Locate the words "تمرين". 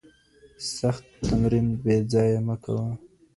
1.25-1.67